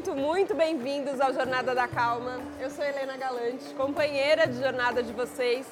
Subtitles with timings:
[0.00, 2.40] muito, muito bem-vindos ao Jornada da Calma.
[2.58, 5.66] Eu sou Helena Galante, companheira de jornada de vocês.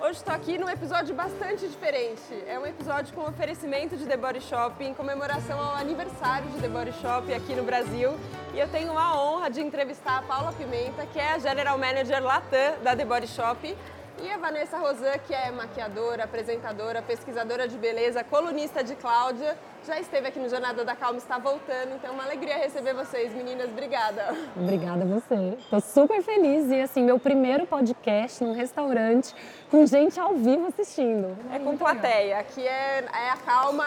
[0.00, 2.42] Hoje estou aqui num episódio bastante diferente.
[2.48, 6.68] É um episódio com oferecimento de The Body Shop em comemoração ao aniversário de The
[6.68, 8.18] Body Shop aqui no Brasil.
[8.52, 12.20] E eu tenho a honra de entrevistar a Paula Pimenta, que é a General Manager
[12.20, 13.76] Latam da The Body Shop.
[14.20, 19.56] E a Vanessa Rosan, que é maquiadora, apresentadora, pesquisadora de beleza, colunista de Cláudia,
[19.86, 23.32] já esteve aqui no Jornada da Calma, está voltando, então é uma alegria receber vocês,
[23.32, 23.70] meninas.
[23.70, 24.36] Obrigada.
[24.56, 25.56] Obrigada a você.
[25.60, 29.32] Estou super feliz e assim, meu primeiro podcast num restaurante
[29.70, 31.36] com gente ao vivo assistindo.
[31.52, 33.86] É com plateia, aqui é, é a calma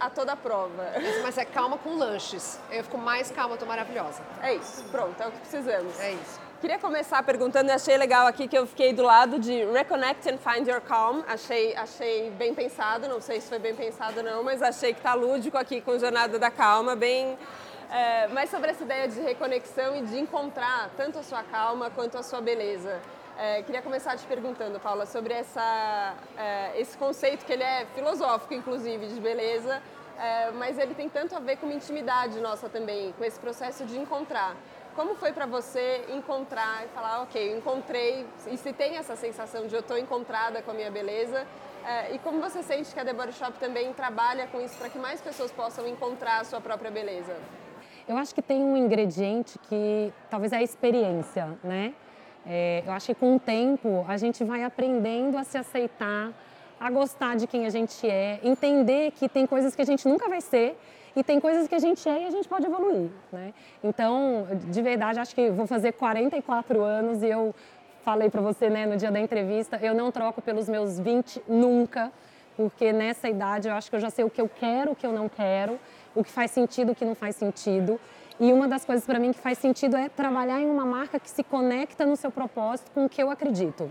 [0.00, 0.86] a toda prova.
[1.22, 2.58] Mas é calma com lanches.
[2.70, 4.22] Eu fico mais calma, tô maravilhosa.
[4.42, 6.00] É isso, pronto, é o que precisamos.
[6.00, 6.45] É isso.
[6.58, 10.66] Queria começar perguntando, achei legal aqui que eu fiquei do lado de Reconnect and Find
[10.66, 11.22] Your Calm.
[11.28, 15.12] Achei, achei bem pensado, não sei se foi bem pensado não, mas achei que está
[15.12, 17.38] lúdico aqui com Jornada da Calma, bem...
[17.90, 22.16] É, mas sobre essa ideia de reconexão e de encontrar tanto a sua calma quanto
[22.16, 23.00] a sua beleza.
[23.38, 28.54] É, queria começar te perguntando, Paula, sobre essa, é, esse conceito que ele é filosófico,
[28.54, 29.82] inclusive, de beleza,
[30.18, 33.84] é, mas ele tem tanto a ver com uma intimidade nossa também, com esse processo
[33.84, 34.56] de encontrar.
[34.96, 39.74] Como foi para você encontrar e falar, ok, encontrei, e se tem essa sensação de
[39.74, 41.46] eu estou encontrada com a minha beleza,
[41.84, 44.88] é, e como você sente que a The Body Shop também trabalha com isso para
[44.88, 47.36] que mais pessoas possam encontrar a sua própria beleza?
[48.08, 51.92] Eu acho que tem um ingrediente que talvez é a experiência, né?
[52.46, 56.32] É, eu acho que com o tempo a gente vai aprendendo a se aceitar,
[56.80, 60.26] a gostar de quem a gente é, entender que tem coisas que a gente nunca
[60.26, 60.74] vai ser
[61.16, 63.54] e tem coisas que a gente é e a gente pode evoluir, né?
[63.82, 67.54] Então, de verdade, acho que vou fazer 44 anos e eu
[68.04, 72.12] falei para você, né, no dia da entrevista, eu não troco pelos meus 20 nunca,
[72.56, 75.06] porque nessa idade eu acho que eu já sei o que eu quero, o que
[75.06, 75.80] eu não quero,
[76.14, 77.98] o que faz sentido, o que não faz sentido.
[78.38, 81.30] E uma das coisas para mim que faz sentido é trabalhar em uma marca que
[81.30, 83.90] se conecta no seu propósito com o que eu acredito.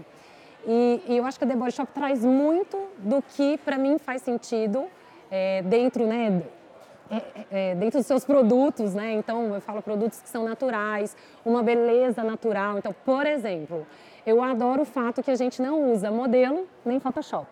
[0.68, 3.98] E, e eu acho que a The Body Shop traz muito do que para mim
[3.98, 4.86] faz sentido
[5.30, 6.42] é, dentro, né,
[7.10, 9.14] é, é, é, dentro dos seus produtos, né?
[9.14, 12.78] Então, eu falo produtos que são naturais, uma beleza natural.
[12.78, 13.86] Então, por exemplo,
[14.26, 17.48] eu adoro o fato que a gente não usa modelo nem Photoshop.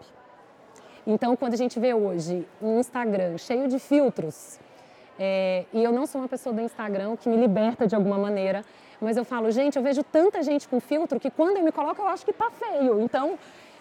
[1.06, 4.60] Então, quando a gente vê hoje um Instagram cheio de filtros,
[5.20, 8.64] é, e eu não sou uma pessoa do Instagram que me liberta de alguma maneira,
[9.00, 12.02] mas eu falo, gente, eu vejo tanta gente com filtro que quando eu me coloco
[12.02, 13.02] eu acho que tá feio.
[13.02, 13.38] Então,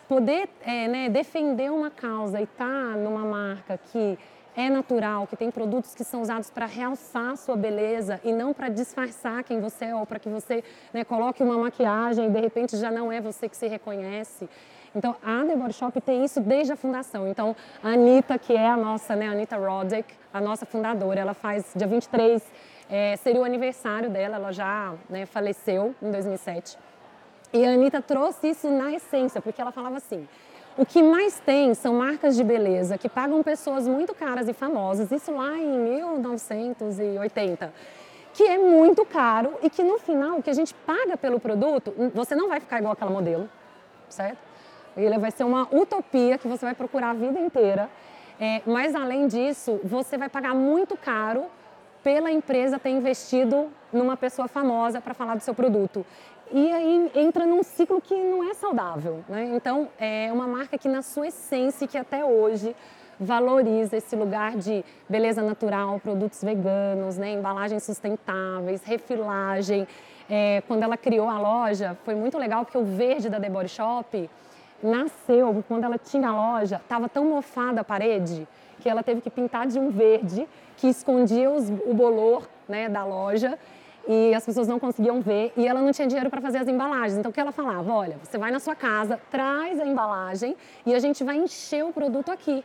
[0.08, 4.18] poder é, né, defender uma causa e estar tá numa marca que
[4.56, 8.52] é natural, que tem produtos que são usados para realçar a sua beleza e não
[8.52, 12.40] para disfarçar quem você é ou para que você né, coloque uma maquiagem e de
[12.40, 14.48] repente já não é você que se reconhece.
[14.94, 17.26] Então, a The Body Shop tem isso desde a fundação.
[17.26, 21.72] Então, a Anitta, que é a nossa, né, Anitta Roddick, a nossa fundadora, ela faz
[21.74, 22.42] dia 23,
[22.90, 26.76] é, seria o aniversário dela, ela já né, faleceu em 2007.
[27.54, 30.28] E a Anitta trouxe isso na essência, porque ela falava assim,
[30.76, 35.10] o que mais tem são marcas de beleza que pagam pessoas muito caras e famosas,
[35.10, 37.72] isso lá em 1980,
[38.32, 41.92] que é muito caro e que no final o que a gente paga pelo produto,
[42.14, 43.48] você não vai ficar igual aquela modelo,
[44.08, 44.38] certo?
[44.96, 47.88] Ele vai ser uma utopia que você vai procurar a vida inteira.
[48.40, 51.46] É, mas além disso, você vai pagar muito caro
[52.02, 56.04] pela empresa ter investido numa pessoa famosa para falar do seu produto
[56.52, 59.24] e aí entra num ciclo que não é saudável.
[59.28, 59.50] Né?
[59.54, 62.76] Então, é uma marca que, na sua essência, que até hoje
[63.18, 67.32] valoriza esse lugar de beleza natural, produtos veganos, né?
[67.32, 69.86] embalagens sustentáveis, refilagem.
[70.28, 73.68] É, quando ela criou a loja, foi muito legal porque o verde da The Body
[73.68, 74.30] Shop
[74.82, 78.46] nasceu quando ela tinha a loja, estava tão mofada a parede
[78.80, 80.46] que ela teve que pintar de um verde
[80.76, 83.56] que escondia os, o bolor né, da loja
[84.08, 87.18] e as pessoas não conseguiam ver e ela não tinha dinheiro para fazer as embalagens.
[87.18, 87.92] Então o que ela falava?
[87.92, 91.92] Olha, você vai na sua casa, traz a embalagem e a gente vai encher o
[91.92, 92.64] produto aqui.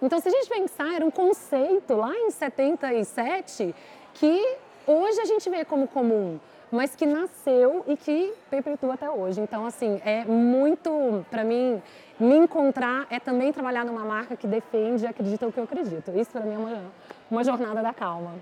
[0.00, 3.74] Então se a gente pensar, era um conceito lá em 77
[4.14, 4.56] que
[4.86, 6.40] hoje a gente vê como comum,
[6.70, 9.40] mas que nasceu e que perpetua até hoje.
[9.40, 11.80] Então assim, é muito para mim
[12.18, 16.10] me encontrar é também trabalhar numa marca que defende e acredita no que eu acredito.
[16.16, 16.82] Isso para mim é uma,
[17.30, 18.34] uma jornada da calma.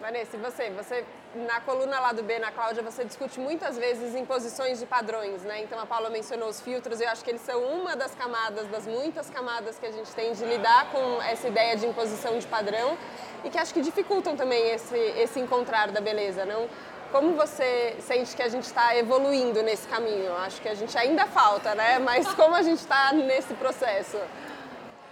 [0.00, 0.70] Vanessa, e você?
[0.70, 1.04] Você,
[1.34, 5.60] na coluna lá do B, na Cláudia, você discute muitas vezes imposições de padrões, né?
[5.62, 8.86] Então a Paula mencionou os filtros, eu acho que eles são uma das camadas, das
[8.86, 12.96] muitas camadas que a gente tem de lidar com essa ideia de imposição de padrão
[13.42, 16.68] e que acho que dificultam também esse, esse encontrar da beleza, não?
[17.10, 20.32] Como você sente que a gente está evoluindo nesse caminho?
[20.36, 21.98] Acho que a gente ainda falta, né?
[21.98, 24.16] Mas como a gente está nesse processo?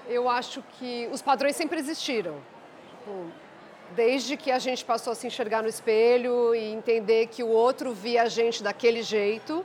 [0.06, 2.36] Eu acho que os padrões sempre existiram.
[2.90, 3.45] Tipo,
[3.94, 7.92] desde que a gente passou a se enxergar no espelho e entender que o outro
[7.92, 9.64] via a gente daquele jeito,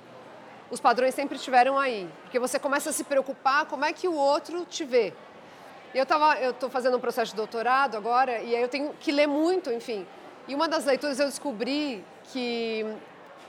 [0.69, 2.09] os padrões sempre estiveram aí.
[2.23, 5.13] Porque você começa a se preocupar como é que o outro te vê.
[5.94, 6.06] Eu
[6.41, 9.71] eu estou fazendo um processo de doutorado agora e aí eu tenho que ler muito,
[9.71, 10.07] enfim.
[10.47, 12.85] E uma das leituras eu descobri que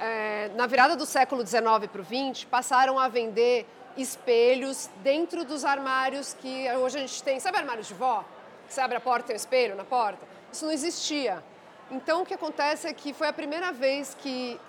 [0.01, 3.67] é, na virada do século XIX para o XX passaram a vender
[3.97, 7.39] espelhos dentro dos armários que hoje a gente tem.
[7.39, 8.25] Sabe armário de vó?
[8.69, 10.32] Você abre a porta tem um espelho na porta?
[10.53, 11.43] Isso não existia.
[11.91, 14.61] Então o que acontece é que foi a primeira vez que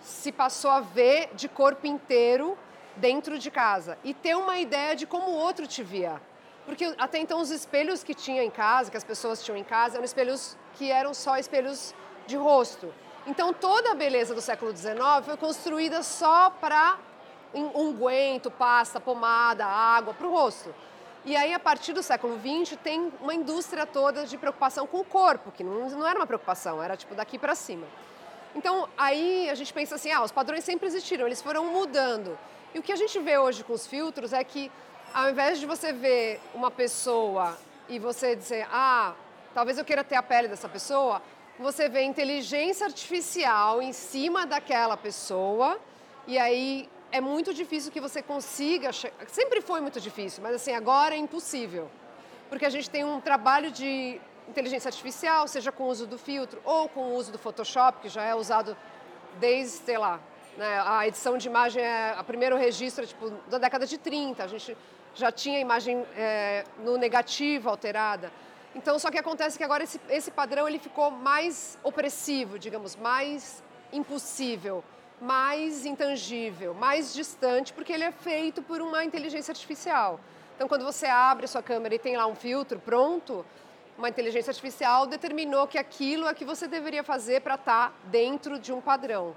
[0.00, 2.56] se passou a ver de corpo inteiro
[2.96, 6.20] dentro de casa e ter uma ideia de como o outro te via.
[6.64, 9.96] Porque até então os espelhos que tinha em casa, que as pessoas tinham em casa,
[9.96, 11.94] eram espelhos que eram só espelhos
[12.26, 12.92] de rosto.
[13.26, 16.98] Então toda a beleza do século XIX foi construída só para
[17.54, 20.74] unguento, pasta, pomada, água para o rosto.
[21.28, 25.04] E aí, a partir do século XX, tem uma indústria toda de preocupação com o
[25.04, 27.86] corpo, que não, não era uma preocupação, era tipo daqui para cima.
[28.56, 32.38] Então, aí a gente pensa assim, ah, os padrões sempre existiram, eles foram mudando.
[32.74, 34.72] E o que a gente vê hoje com os filtros é que
[35.12, 37.58] ao invés de você ver uma pessoa
[37.90, 39.12] e você dizer, ah,
[39.52, 41.20] talvez eu queira ter a pele dessa pessoa,
[41.58, 45.78] você vê inteligência artificial em cima daquela pessoa
[46.26, 48.90] e aí é muito difícil que você consiga.
[49.26, 51.90] Sempre foi muito difícil, mas assim, agora é impossível.
[52.48, 56.60] Porque a gente tem um trabalho de inteligência artificial, seja com o uso do filtro
[56.64, 58.76] ou com o uso do Photoshop, que já é usado
[59.38, 60.18] desde, sei lá,
[60.56, 64.42] né, a edição de imagem é o primeiro registro tipo, da década de 30.
[64.42, 64.76] A gente
[65.14, 68.32] já tinha imagem é, no negativo alterada.
[68.74, 73.62] Então, só que acontece que agora esse, esse padrão ele ficou mais opressivo, digamos, mais
[73.92, 74.84] impossível,
[75.20, 80.20] mais intangível, mais distante, porque ele é feito por uma inteligência artificial.
[80.54, 83.44] Então, quando você abre a sua câmera e tem lá um filtro pronto,
[83.96, 88.58] uma inteligência artificial determinou que aquilo é que você deveria fazer para estar tá dentro
[88.58, 89.34] de um padrão.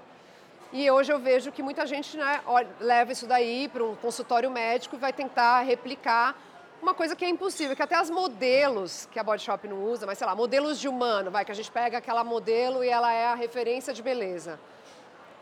[0.72, 2.40] E hoje eu vejo que muita gente né,
[2.80, 6.34] leva isso daí para um consultório médico e vai tentar replicar
[6.80, 10.06] uma coisa que é impossível, que até as modelos, que a Body Shop não usa,
[10.06, 13.12] mas sei lá, modelos de humano, vai, que a gente pega aquela modelo e ela
[13.12, 14.58] é a referência de beleza.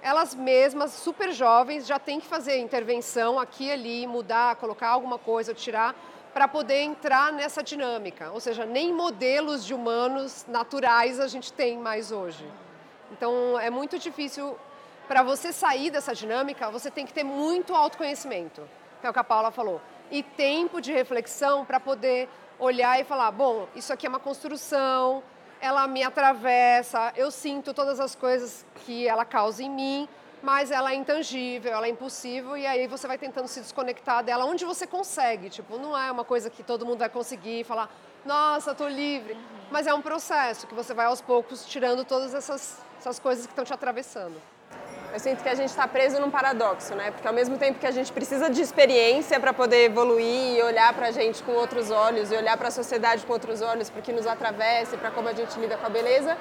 [0.03, 5.19] Elas mesmas, super jovens, já têm que fazer intervenção aqui e ali, mudar, colocar alguma
[5.19, 5.95] coisa, tirar,
[6.33, 8.31] para poder entrar nessa dinâmica.
[8.31, 12.47] Ou seja, nem modelos de humanos naturais a gente tem mais hoje.
[13.13, 14.57] Então é muito difícil
[15.07, 18.63] para você sair dessa dinâmica, você tem que ter muito autoconhecimento,
[19.01, 19.81] que é o que a Paula falou,
[20.11, 22.29] e tempo de reflexão para poder
[22.61, 25.23] olhar e falar: bom, isso aqui é uma construção,
[25.61, 30.09] ela me atravessa, eu sinto todas as coisas que ela causa em mim,
[30.43, 34.45] mas ela é intangível, ela é impossível, e aí você vai tentando se desconectar dela
[34.45, 35.51] onde você consegue.
[35.51, 37.91] Tipo, não é uma coisa que todo mundo vai conseguir falar,
[38.25, 39.37] nossa, estou livre.
[39.71, 43.53] Mas é um processo que você vai aos poucos tirando todas essas, essas coisas que
[43.53, 44.41] estão te atravessando.
[45.13, 47.11] Eu sinto que a gente está preso num paradoxo, né?
[47.11, 50.95] Porque ao mesmo tempo que a gente precisa de experiência para poder evoluir e olhar
[50.95, 54.13] para a gente com outros olhos e olhar para a sociedade com outros olhos, porque
[54.13, 56.39] nos atravessa para como a gente lida com a beleza,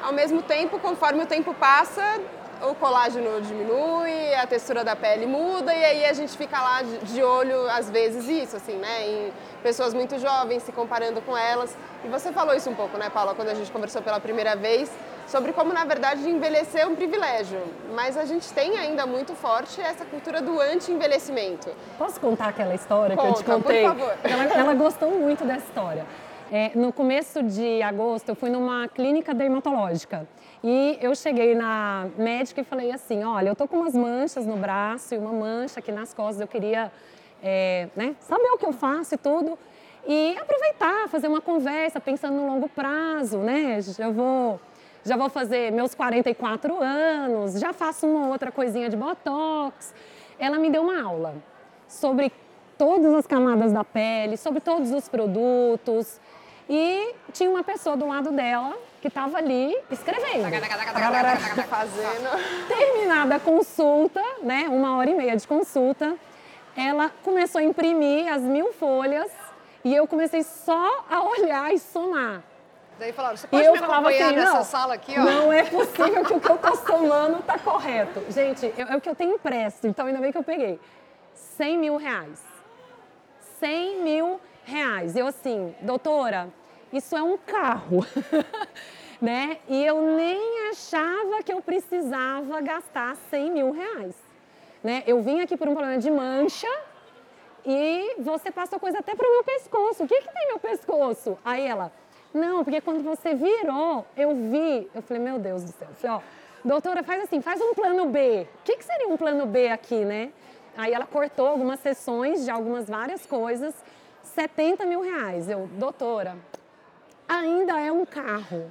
[0.00, 2.20] ao mesmo tempo, conforme o tempo passa,
[2.62, 7.20] o colágeno diminui, a textura da pele muda e aí a gente fica lá de
[7.20, 9.08] olho às vezes isso, assim, né?
[9.08, 11.76] Em pessoas muito jovens se comparando com elas.
[12.04, 14.88] E você falou isso um pouco, né, Paula, quando a gente conversou pela primeira vez
[15.26, 17.60] sobre como, na verdade, envelhecer é um privilégio.
[17.94, 21.70] Mas a gente tem ainda muito forte essa cultura do anti-envelhecimento.
[21.98, 23.82] Posso contar aquela história Conta, que eu te contei?
[23.82, 24.14] Por favor.
[24.24, 26.06] Ela, ela gostou muito dessa história.
[26.52, 30.28] É, no começo de agosto, eu fui numa clínica dermatológica.
[30.62, 34.56] E eu cheguei na médica e falei assim: olha, eu tô com umas manchas no
[34.56, 36.40] braço e uma mancha aqui nas costas.
[36.40, 36.92] Eu queria
[37.42, 39.58] é, né, saber o que eu faço e tudo.
[40.06, 43.78] E aproveitar, fazer uma conversa, pensando no longo prazo, né?
[43.98, 44.60] Eu vou
[45.04, 49.92] já vou fazer meus 44 anos, já faço uma outra coisinha de botox.
[50.38, 51.34] Ela me deu uma aula
[51.86, 52.32] sobre
[52.78, 56.20] todas as camadas da pele, sobre todos os produtos.
[56.68, 60.44] E tinha uma pessoa do lado dela que estava ali escrevendo.
[61.68, 62.66] Fazendo.
[62.66, 66.16] Terminada a consulta, né, uma hora e meia de consulta,
[66.74, 69.30] ela começou a imprimir as mil folhas
[69.84, 72.42] e eu comecei só a olhar e somar.
[72.98, 75.24] Daí falaram, você pode me acompanhar assim, nessa sala aqui, ó?
[75.24, 78.22] Não é possível que o que eu estou somando está correto.
[78.30, 80.78] Gente, é o que eu tenho impresso, então ainda bem que eu peguei.
[81.34, 82.42] 100 mil reais.
[83.58, 85.16] 100 mil reais.
[85.16, 86.48] Eu assim, doutora,
[86.92, 88.06] isso é um carro.
[89.20, 89.58] né?
[89.68, 94.14] E eu nem achava que eu precisava gastar 100 mil reais.
[94.82, 95.02] Né?
[95.06, 96.68] Eu vim aqui por um problema de mancha
[97.64, 100.04] e você passou coisa até para o meu pescoço.
[100.04, 101.38] O que, que tem meu pescoço?
[101.44, 101.90] Aí ela,
[102.34, 105.88] Não, porque quando você virou, eu vi, eu falei, meu Deus do céu.
[105.88, 106.20] Eu falei, ó,
[106.64, 108.48] doutora, faz assim, faz um plano B.
[108.60, 110.32] O que, que seria um plano B aqui, né?
[110.76, 113.72] Aí ela cortou algumas sessões de algumas várias coisas,
[114.24, 115.48] 70 mil reais.
[115.48, 116.36] Eu, doutora,
[117.28, 118.68] ainda é um carro,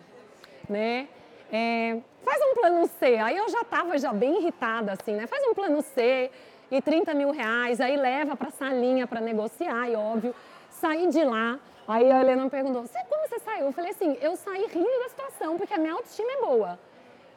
[0.68, 1.08] né?
[1.50, 3.16] É, faz um plano C.
[3.16, 5.26] Aí eu já estava já bem irritada, assim, né?
[5.26, 6.30] Faz um plano C
[6.70, 10.36] e 30 mil reais, aí leva para salinha para negociar, e óbvio,
[10.70, 11.58] saí de lá.
[11.88, 13.66] Aí a Helena me perguntou, você, como você saiu?
[13.66, 16.80] Eu falei assim, eu saí rindo da situação, porque a minha autoestima é boa.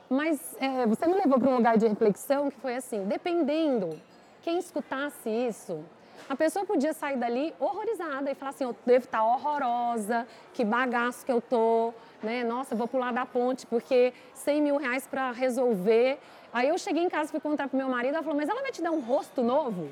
[0.09, 3.99] Mas é, você me levou para um lugar de reflexão que foi assim, dependendo
[4.43, 5.85] quem escutasse isso,
[6.29, 11.27] a pessoa podia sair dali horrorizada e falar assim, eu devo estar horrorosa, que bagaço
[11.27, 12.45] que eu tô, né?
[12.45, 16.19] Nossa, vou pular da ponte porque 100 mil reais para resolver.
[16.53, 18.71] Aí eu cheguei em casa fui contar pro meu marido, ela falou, mas ela vai
[18.71, 19.91] te dar um rosto novo?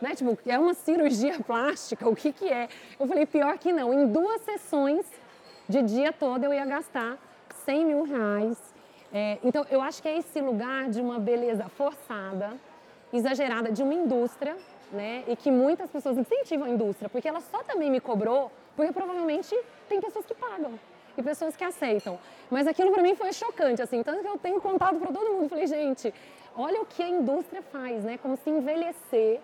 [0.00, 0.14] Né?
[0.14, 2.68] Tipo, é uma cirurgia plástica, o que que é?
[2.98, 5.06] Eu falei, pior que não, em duas sessões
[5.68, 7.18] de dia todo eu ia gastar
[7.64, 8.58] 100 mil reais.
[9.12, 12.52] É, então, eu acho que é esse lugar de uma beleza forçada,
[13.12, 14.56] exagerada de uma indústria,
[14.92, 15.22] né?
[15.28, 19.56] E que muitas pessoas incentivam a indústria, porque ela só também me cobrou, porque provavelmente
[19.88, 20.78] tem pessoas que pagam
[21.16, 22.18] e pessoas que aceitam.
[22.50, 25.48] Mas aquilo para mim foi chocante, assim, tanto que eu tenho contado para todo mundo,
[25.48, 26.12] falei, gente,
[26.56, 28.18] olha o que a indústria faz, né?
[28.18, 29.40] Como se envelhecer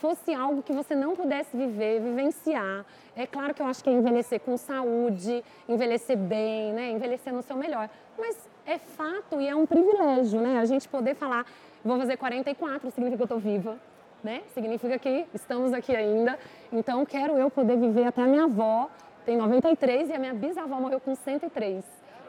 [0.00, 2.84] fosse algo que você não pudesse viver, vivenciar.
[3.16, 6.90] É claro que eu acho que é envelhecer com saúde, envelhecer bem, né?
[6.90, 7.90] Envelhecer no seu melhor.
[8.18, 10.58] Mas é fato e é um privilégio, né?
[10.58, 11.44] A gente poder falar,
[11.84, 13.78] vou fazer 44, significa que eu estou viva,
[14.22, 14.42] né?
[14.54, 16.38] Significa que estamos aqui ainda.
[16.72, 18.88] Então, quero eu poder viver até a minha avó,
[19.24, 21.84] tem 93 e a minha bisavó morreu com 103.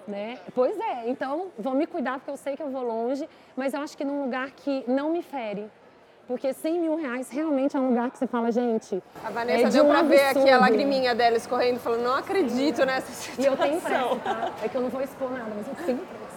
[0.08, 0.40] Né?
[0.56, 3.82] Pois é, então vou me cuidar porque eu sei que eu vou longe, mas eu
[3.82, 5.70] acho que num lugar que não me fere,
[6.30, 9.02] porque 100 mil reais realmente é um lugar que você fala, gente.
[9.26, 10.22] A Vanessa é deu um pra absurdo.
[10.22, 13.44] ver aqui a lagriminha dela escorrendo, falando, não acredito nessa situação.
[13.44, 14.52] E eu tenho pressa, tá?
[14.62, 16.30] É que eu não vou expor nada, mas eu tenho pressa.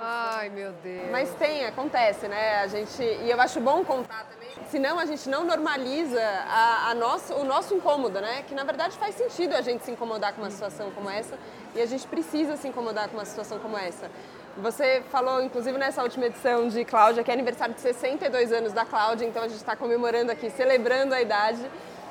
[0.00, 1.10] Ai, meu Deus.
[1.10, 2.60] Mas tem, acontece, né?
[2.60, 6.94] A gente, e eu acho bom contar também, senão a gente não normaliza a, a
[6.94, 8.44] nosso, o nosso incômodo, né?
[8.46, 11.36] Que na verdade faz sentido a gente se incomodar com uma situação como essa
[11.74, 14.08] e a gente precisa se incomodar com uma situação como essa.
[14.56, 18.84] Você falou, inclusive, nessa última edição de Cláudia, que é aniversário de 62 anos da
[18.84, 21.70] Cláudia, então a gente está comemorando aqui, celebrando a idade,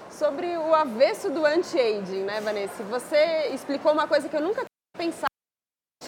[0.09, 2.81] sobre o avesso do anti-aging, né, Vanessa?
[2.83, 4.63] Você explicou uma coisa que eu nunca
[4.97, 5.27] pensado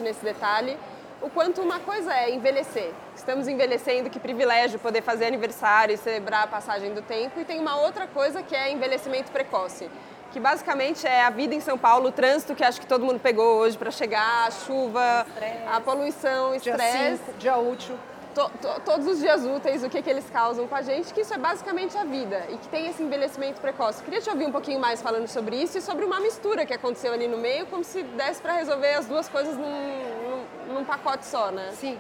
[0.01, 0.77] nesse detalhe,
[1.21, 2.91] o quanto uma coisa é envelhecer.
[3.15, 7.39] Estamos envelhecendo, que privilégio poder fazer aniversário e celebrar a passagem do tempo.
[7.39, 9.89] E tem uma outra coisa que é envelhecimento precoce,
[10.31, 13.19] que basicamente é a vida em São Paulo, o trânsito que acho que todo mundo
[13.19, 15.67] pegou hoje para chegar, a chuva, estresse.
[15.69, 17.23] a poluição, o estresse.
[17.37, 17.97] Dia, dia útil.
[18.33, 21.19] To, to, todos os dias úteis, o que, que eles causam com a gente, que
[21.19, 24.01] isso é basicamente a vida e que tem esse envelhecimento precoce.
[24.03, 27.11] Queria te ouvir um pouquinho mais falando sobre isso e sobre uma mistura que aconteceu
[27.11, 31.25] ali no meio, como se desse para resolver as duas coisas num, num, num pacote
[31.25, 31.71] só, né?
[31.73, 31.99] Sim.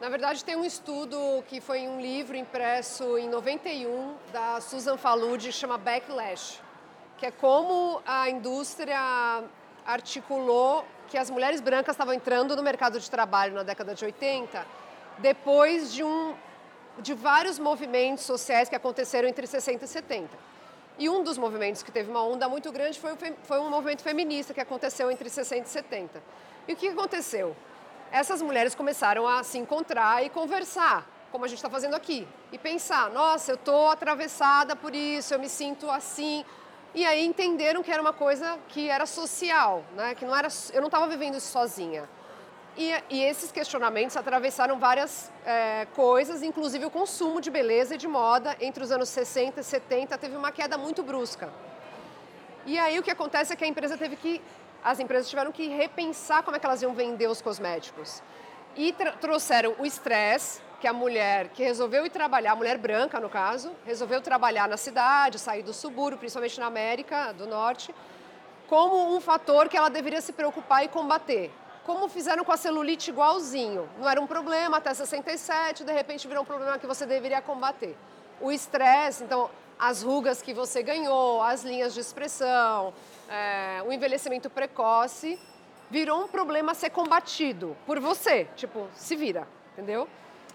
[0.00, 5.52] Na verdade, tem um estudo que foi um livro impresso em 91 da Susan Faludi,
[5.52, 6.58] chama Backlash,
[7.20, 9.44] que é como a indústria
[9.86, 14.66] articulou que as mulheres brancas estavam entrando no mercado de trabalho na década de 80
[15.18, 16.34] depois de, um,
[16.98, 20.30] de vários movimentos sociais que aconteceram entre 60 e 70.
[20.98, 24.54] E um dos movimentos que teve uma onda muito grande foi, foi um movimento feminista
[24.54, 26.22] que aconteceu entre 60 e 70.
[26.68, 27.54] E o que aconteceu?
[28.10, 32.56] Essas mulheres começaram a se encontrar e conversar, como a gente está fazendo aqui, e
[32.56, 36.46] pensar: nossa, eu estou atravessada por isso, eu me sinto assim.
[36.94, 40.14] E aí entenderam que era uma coisa que era social, né?
[40.14, 42.08] que não era, eu não estava vivendo isso sozinha.
[42.76, 48.06] E, e, esses questionamentos atravessaram várias é, coisas, inclusive o consumo de beleza e de
[48.08, 51.52] moda entre os anos 60 e 70 teve uma queda muito brusca.
[52.64, 54.40] E aí o que acontece é que a empresa teve que,
[54.82, 58.22] as empresas tiveram que repensar como é que elas iam vender os cosméticos.
[58.76, 63.28] E trouxeram o estresse, que a mulher que resolveu ir trabalhar, a mulher branca no
[63.28, 67.94] caso, resolveu trabalhar na cidade, sair do subúrbio, principalmente na América do Norte,
[68.66, 71.50] como um fator que ela deveria se preocupar e combater
[71.84, 73.88] como fizeram com a celulite igualzinho.
[73.98, 77.96] Não era um problema até 67, de repente virou um problema que você deveria combater.
[78.40, 82.94] O estresse, então, as rugas que você ganhou, as linhas de expressão,
[83.28, 85.38] é, o envelhecimento precoce,
[85.90, 88.46] virou um problema a ser combatido por você.
[88.54, 90.08] Tipo, se vira, entendeu?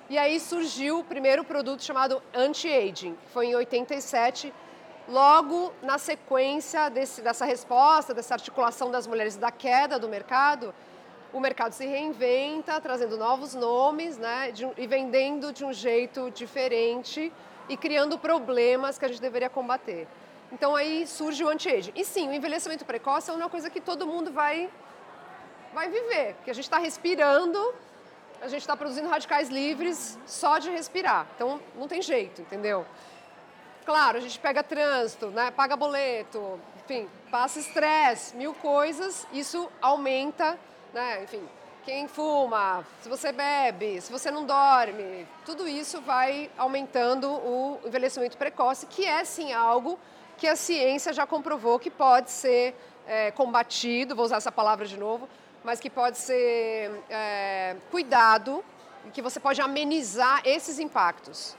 [0.08, 4.54] E aí surgiu o primeiro produto chamado Anti-Aging, que foi em 87,
[5.08, 10.74] logo na sequência desse, dessa resposta, dessa articulação das mulheres da queda do mercado,
[11.34, 17.34] o mercado se reinventa, trazendo novos nomes né, de, e vendendo de um jeito diferente
[17.68, 20.08] e criando problemas que a gente deveria combater.
[20.52, 21.92] Então aí surge o anti-aging.
[21.96, 24.70] E sim, o envelhecimento precoce é uma coisa que todo mundo vai,
[25.74, 27.74] vai viver, porque a gente está respirando,
[28.42, 31.27] a gente está produzindo radicais livres só de respirar.
[31.36, 32.86] Então não tem jeito, entendeu?
[33.86, 40.58] Claro, a gente pega trânsito, né, paga boleto, enfim, passa estresse, mil coisas, isso aumenta,
[40.92, 41.48] né, enfim,
[41.84, 48.38] quem fuma, se você bebe, se você não dorme, tudo isso vai aumentando o envelhecimento
[48.38, 50.00] precoce, que é sim algo
[50.36, 52.75] que a ciência já comprovou que pode ser
[53.06, 55.30] é, combatido, vou usar essa palavra de novo,
[55.66, 58.64] mas que pode ser é, cuidado
[59.06, 61.58] e que você pode amenizar esses impactos.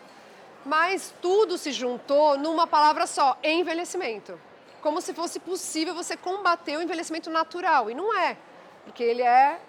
[0.65, 4.41] Mas tudo se juntou numa palavra só, envelhecimento.
[4.81, 7.91] Como se fosse possível você combater o envelhecimento natural.
[7.91, 8.37] E não é,
[8.85, 9.61] porque ele é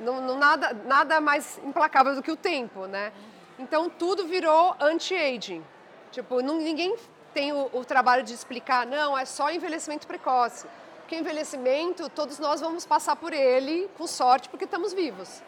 [0.00, 3.12] não, não, nada, nada mais implacável do que o tempo, né?
[3.58, 5.62] Então tudo virou anti-aging.
[6.10, 6.96] Tipo, não, ninguém
[7.34, 10.66] tem o, o, trabalho de explicar, não, é só envelhecimento precoce.
[11.10, 15.42] Porque envelhecimento, todos nós vamos passar por ele, com sorte, porque estamos vivos.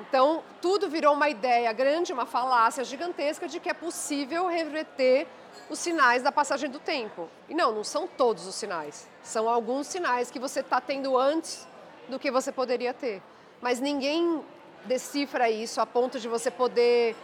[0.00, 5.28] Então, tudo virou uma ideia grande, uma falácia gigantesca de que é possível reverter
[5.68, 7.28] os sinais da passagem do tempo.
[7.46, 9.06] E não, não são todos os sinais.
[9.22, 11.68] São alguns sinais que você está tendo antes
[12.08, 13.20] do que você poderia ter
[13.60, 14.42] mas ninguém
[14.86, 17.14] decifra isso a ponto de você poder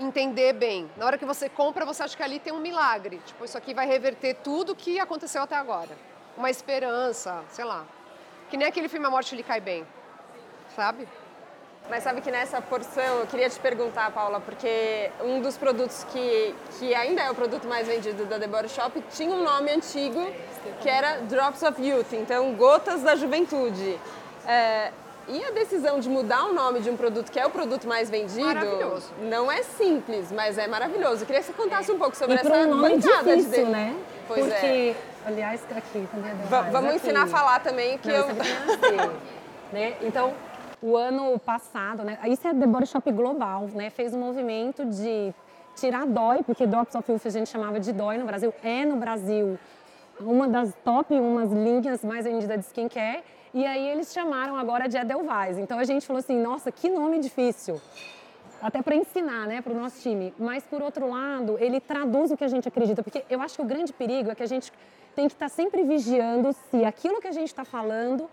[0.00, 0.90] entender bem.
[0.96, 3.20] Na hora que você compra, você acha que ali tem um milagre.
[3.24, 5.96] Tipo, isso aqui vai reverter tudo o que aconteceu até agora.
[6.36, 7.84] Uma esperança, sei lá.
[8.50, 9.86] Que nem aquele filme A Morte lhe cai bem.
[10.74, 11.06] Sabe?
[11.88, 16.54] Mas sabe que nessa porção, eu queria te perguntar, Paula, porque um dos produtos que,
[16.78, 20.32] que ainda é o produto mais vendido da The Body Shop tinha um nome antigo
[20.80, 24.00] que era Drops of Youth, então Gotas da Juventude.
[24.46, 24.92] É,
[25.28, 28.10] e a decisão de mudar o nome de um produto que é o produto mais
[28.10, 31.22] vendido não é simples, mas é maravilhoso.
[31.22, 33.70] Eu queria que você contasse um pouco sobre e essa um nome bancada difícil, de
[33.70, 33.96] né?
[34.26, 34.94] Pois Porque, é.
[35.26, 36.08] Aliás, aqui,
[36.48, 36.96] Va Vamos aqui.
[36.96, 38.26] ensinar a falar também que não, eu.
[38.28, 39.20] Assim,
[39.72, 39.96] né?
[40.02, 40.32] Então,
[40.82, 42.18] o ano passado, né?
[42.26, 43.90] Isso é The Body Shop Global, né?
[43.90, 45.34] Fez um movimento de
[45.74, 48.96] tirar dói, porque Drops of Youth a gente chamava de dói no Brasil, é no
[48.96, 49.58] Brasil
[50.20, 54.96] uma das top umas linhas mais vendidas de skincare e aí eles chamaram agora de
[54.96, 55.58] Edelweiss.
[55.58, 57.80] Então a gente falou assim, nossa, que nome difícil.
[58.64, 60.32] Até para ensinar, né, para o nosso time.
[60.38, 63.60] Mas por outro lado, ele traduz o que a gente acredita, porque eu acho que
[63.60, 64.72] o grande perigo é que a gente
[65.14, 68.26] tem que estar tá sempre vigiando se aquilo que a gente está falando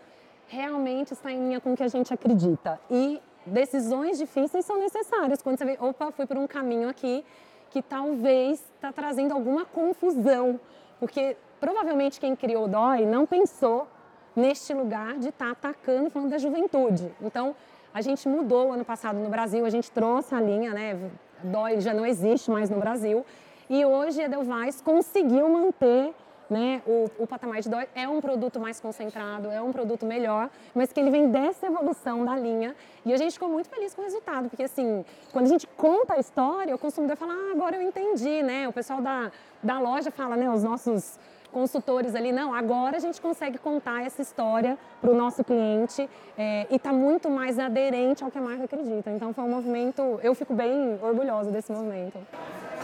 [0.48, 2.80] realmente está em linha com o que a gente acredita.
[2.90, 7.26] E decisões difíceis são necessárias quando você vê, opa, fui por um caminho aqui
[7.70, 10.58] que talvez está trazendo alguma confusão,
[10.98, 13.86] porque provavelmente quem criou o DOI não pensou
[14.34, 17.14] neste lugar de estar tá atacando falando da juventude.
[17.22, 17.54] Então,
[17.94, 20.98] a gente mudou ano passado no Brasil, a gente trouxe a linha, né?
[21.44, 23.26] Dói já não existe mais no Brasil.
[23.70, 26.14] E hoje a Edelweiss conseguiu manter
[26.50, 27.88] né, o, o patamar de dói.
[27.96, 32.26] É um produto mais concentrado, é um produto melhor, mas que ele vem dessa evolução
[32.26, 32.76] da linha.
[33.06, 36.16] E a gente ficou muito feliz com o resultado, porque assim, quando a gente conta
[36.16, 38.68] a história, o consumidor fala, ah, agora eu entendi, né?
[38.68, 39.32] O pessoal da,
[39.64, 41.18] da loja fala, né, os nossos
[41.52, 46.66] consultores ali, não, agora a gente consegue contar essa história para o nosso cliente é,
[46.70, 49.12] e está muito mais aderente ao que a marca acredita.
[49.12, 52.18] Então foi um movimento, eu fico bem orgulhosa desse movimento.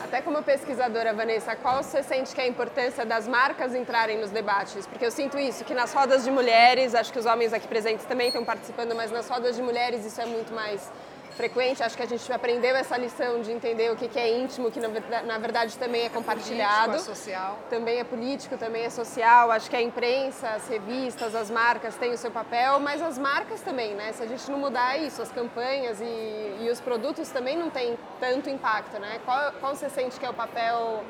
[0.03, 4.30] Até como pesquisadora, Vanessa, qual você sente que é a importância das marcas entrarem nos
[4.30, 4.86] debates?
[4.86, 8.06] Porque eu sinto isso, que nas rodas de mulheres, acho que os homens aqui presentes
[8.06, 10.91] também estão participando, mas nas rodas de mulheres isso é muito mais
[11.38, 11.84] frequente.
[11.84, 15.38] Acho que a gente aprendeu essa lição de entender o que é íntimo, que na
[15.38, 16.91] verdade também é compartilhado.
[16.91, 17.60] Político, é social.
[17.69, 19.52] Também é político, também é social.
[19.52, 23.62] Acho que a imprensa, as revistas, as marcas têm o seu papel, mas as marcas
[23.62, 24.12] também, né?
[24.12, 27.97] Se a gente não mudar isso, as campanhas e, e os produtos também não têm
[28.19, 29.21] tanto impacto, né?
[29.23, 31.04] Qual, qual você sente que é o papel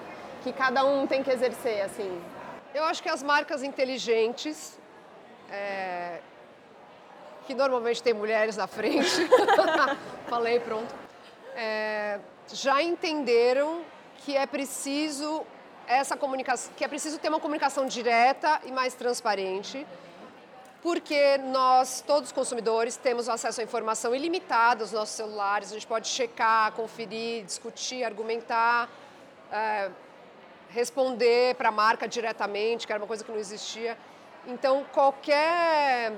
[0.44, 2.22] que cada um tem que exercer, assim?
[2.76, 4.78] Eu acho que as marcas inteligentes
[5.50, 6.20] é,
[7.48, 9.30] que normalmente tem mulheres na frente,
[10.28, 10.94] falei, pronto,
[11.56, 12.20] é,
[12.52, 13.84] já entenderam
[14.18, 15.46] que é preciso
[15.88, 19.88] essa comunicação, que é preciso ter uma comunicação direta e mais transparente,
[20.84, 25.88] porque nós, todos os consumidores, temos acesso à informação ilimitada nos nossos celulares, a gente
[25.88, 28.90] pode checar, conferir, discutir, argumentar,
[29.50, 29.90] é,
[30.70, 33.98] responder para a marca diretamente, que era uma coisa que não existia.
[34.46, 36.12] Então, qualquer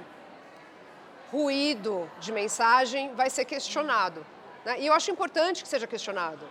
[1.31, 4.25] ruído de mensagem vai ser questionado.
[4.65, 4.79] Né?
[4.79, 6.45] E eu acho importante que seja questionado.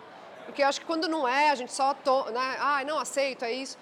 [0.46, 1.92] Porque eu acho que quando não é, a gente só.
[1.92, 2.56] To, né?
[2.58, 3.76] Ah, não aceito, é isso.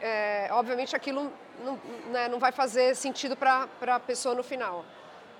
[0.00, 1.32] É, obviamente aquilo
[1.64, 1.80] não,
[2.12, 4.84] né, não vai fazer sentido para a pessoa no final.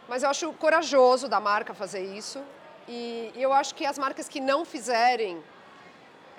[0.09, 2.43] Mas eu acho corajoso da marca fazer isso.
[2.89, 5.43] E, e eu acho que as marcas que não fizerem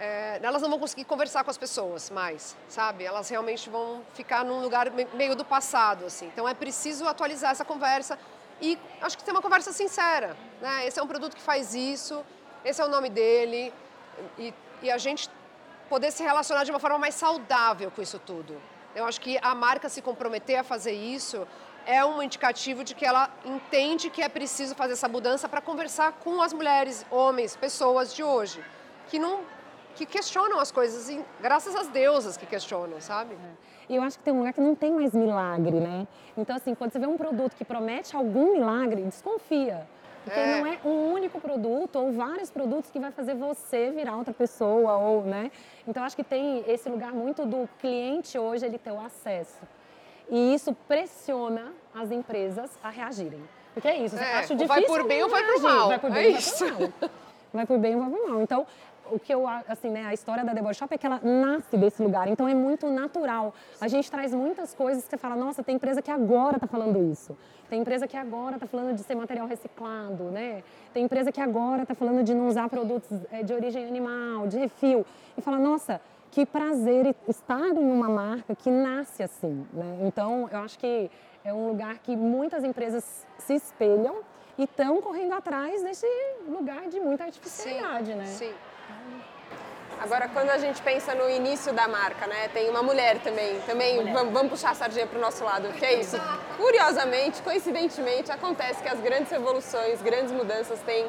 [0.02, 3.04] é, elas não vão conseguir conversar com as pessoas mais, sabe?
[3.04, 6.26] Elas realmente vão ficar num lugar meio do passado, assim.
[6.26, 8.18] Então é preciso atualizar essa conversa
[8.60, 10.88] e acho que ter uma conversa sincera, né?
[10.88, 12.26] Esse é um produto que faz isso,
[12.66, 13.72] esse é o nome dele
[14.40, 15.30] e, e a gente
[15.88, 18.60] poder se relacionar de uma forma mais saudável com isso tudo.
[18.96, 21.48] Eu acho que a marca se comprometer a fazer isso
[21.86, 26.14] é um indicativo de que ela entende que é preciso fazer essa mudança para conversar
[26.14, 28.66] com as mulheres, homens, pessoas de hoje,
[29.08, 29.61] que não
[29.96, 33.36] que questionam as coisas, e graças às deusas que questionam, sabe?
[33.90, 36.08] E eu acho que tem um lugar que não tem mais milagre, né?
[36.38, 39.88] Então, assim, quando você vê um produto que promete algum milagre, desconfia.
[40.24, 40.60] Porque é.
[40.60, 44.98] não é um único produto ou vários produtos que vai fazer você virar outra pessoa,
[44.98, 45.52] ou, né?
[45.88, 49.60] Então, acho que tem esse lugar muito do cliente hoje, ele ter o acesso.
[50.30, 53.42] E isso pressiona as empresas a reagirem.
[53.74, 54.68] Porque é isso, é, acho difícil.
[54.68, 55.88] Vai por bem ou vai por mal.
[55.88, 57.10] Vai por bem é ou vai por mal.
[57.54, 58.42] Vai por bem ou vai por mal.
[58.42, 58.68] Então,
[59.12, 61.78] o que eu, assim, né, a história da The Body Shop é que ela nasce
[61.78, 63.54] desse lugar, então é muito natural.
[63.80, 67.12] A gente traz muitas coisas que você fala, nossa, tem empresa que agora está falando
[67.12, 67.38] isso.
[67.70, 70.64] Tem empresa que agora está falando de ser material reciclado, né?
[70.94, 74.58] Tem empresa que agora está falando de não usar produtos é, de origem animal, de
[74.58, 75.06] refil.
[75.38, 80.00] E fala, nossa, que prazer estar em uma marca que nasce assim, né?
[80.04, 81.10] Então, eu acho que
[81.44, 84.18] é um lugar que muitas empresas se espelham
[84.58, 86.06] e estão correndo atrás desse
[86.48, 88.26] lugar de muita artificialidade, sim, né?
[88.26, 88.54] Sim.
[90.02, 94.12] Agora, quando a gente pensa no início da marca, né, tem uma mulher também, também
[94.12, 96.18] vamos, vamos, puxar a sardinha para o nosso lado, que é isso.
[96.58, 101.06] Curiosamente, coincidentemente, acontece que as grandes revoluções, grandes mudanças têm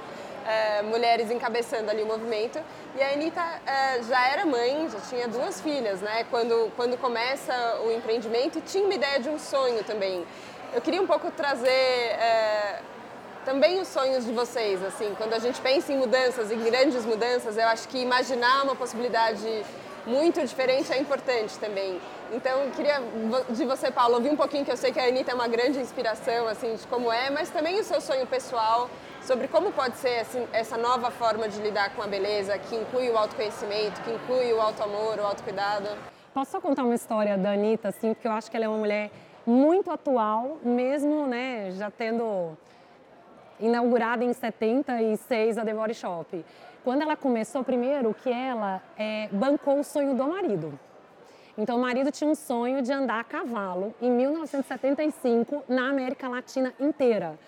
[0.46, 2.60] é, mulheres encabeçando ali o movimento.
[2.94, 7.54] E a Anitta é, já era mãe, já tinha duas filhas, né, quando, quando começa
[7.86, 10.26] o empreendimento e tinha uma ideia de um sonho também.
[10.74, 12.80] Eu queria um pouco trazer é,
[13.44, 17.56] também os sonhos de vocês, assim, quando a gente pensa em mudanças, em grandes mudanças,
[17.56, 19.64] eu acho que imaginar uma possibilidade
[20.06, 22.00] muito diferente é importante também.
[22.32, 23.00] Então, queria
[23.50, 25.78] de você, Paulo, ouvir um pouquinho, que eu sei que a Anitta é uma grande
[25.78, 28.88] inspiração, assim, de como é, mas também o seu sonho pessoal
[29.20, 33.18] sobre como pode ser essa nova forma de lidar com a beleza, que inclui o
[33.18, 35.88] autoconhecimento, que inclui o auto-amor, o autocuidado.
[36.34, 38.78] Posso só contar uma história da Anitta, assim, porque eu acho que ela é uma
[38.78, 39.10] mulher
[39.46, 42.56] muito atual, mesmo, né, já tendo
[43.62, 46.44] inaugurada em 76 a Devore Shop.
[46.84, 50.78] Quando ela começou, primeiro que ela é, bancou o sonho do marido.
[51.56, 56.74] Então, o marido tinha um sonho de andar a cavalo em 1975 na América Latina
[56.80, 57.38] inteira.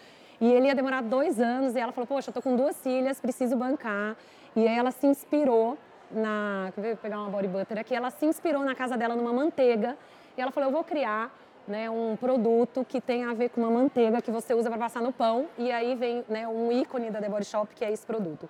[0.40, 3.20] E ele ia demorar dois anos e ela falou: Poxa, eu tô com duas filhas,
[3.20, 4.16] preciso bancar.
[4.54, 5.76] E aí ela se inspirou
[6.10, 6.70] na.
[6.76, 7.94] Vou pegar uma body butter aqui.
[7.94, 9.96] Ela se inspirou na casa dela numa manteiga.
[10.36, 11.34] E ela falou: Eu vou criar
[11.66, 15.02] né, um produto que tem a ver com uma manteiga que você usa para passar
[15.02, 18.04] no pão e aí vem né, um ícone da The Body Shop que é esse
[18.04, 18.48] produto.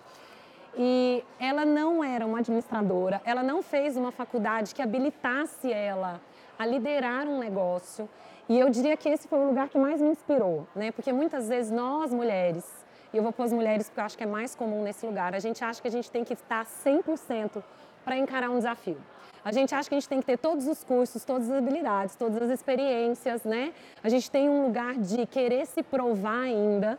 [0.76, 6.20] E ela não era uma administradora, ela não fez uma faculdade que habilitasse ela
[6.58, 8.08] a liderar um negócio.
[8.48, 10.90] E eu diria que esse foi o lugar que mais me inspirou, né?
[10.90, 12.64] Porque muitas vezes nós mulheres,
[13.12, 15.34] e eu vou pôr as mulheres porque eu acho que é mais comum nesse lugar,
[15.34, 17.62] a gente acha que a gente tem que estar 100%
[18.04, 18.98] para encarar um desafio.
[19.44, 22.16] A gente acha que a gente tem que ter todos os cursos, todas as habilidades,
[22.16, 23.74] todas as experiências, né?
[24.02, 26.98] A gente tem um lugar de querer se provar ainda.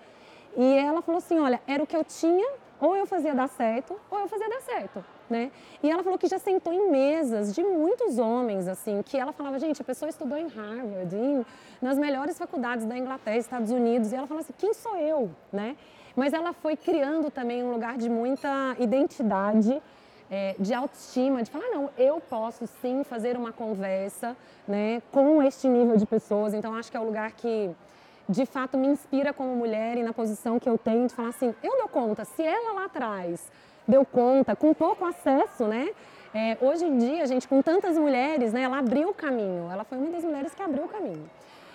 [0.56, 2.48] E ela falou assim: olha, era o que eu tinha,
[2.80, 5.04] ou eu fazia dar certo, ou eu fazia dar certo.
[5.28, 5.52] Né?
[5.82, 9.58] E ela falou que já sentou em mesas de muitos homens, assim, que ela falava,
[9.58, 11.44] gente, a pessoa estudou em Harvard, em,
[11.82, 15.76] nas melhores faculdades da Inglaterra, Estados Unidos, e ela falou assim, quem sou eu, né?
[16.16, 19.82] Mas ela foi criando também um lugar de muita identidade,
[20.30, 24.36] é, de autoestima, de falar, não, eu posso sim fazer uma conversa
[24.68, 26.54] né, com este nível de pessoas.
[26.54, 27.70] Então, acho que é o lugar que,
[28.28, 31.54] de fato, me inspira como mulher e na posição que eu tenho de falar assim,
[31.62, 33.52] eu dou conta, se ela lá atrás
[33.88, 35.90] deu conta, com pouco acesso, né?
[36.34, 39.72] É, hoje em dia, gente, com tantas mulheres, né, ela abriu o caminho.
[39.72, 41.30] Ela foi uma das mulheres que abriu o caminho.